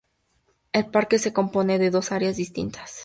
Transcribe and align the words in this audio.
El 0.73 0.87
parque 0.87 1.19
se 1.19 1.31
compone 1.31 1.77
de 1.77 1.91
dos 1.91 2.11
áreas 2.11 2.35
distintas:. 2.35 2.97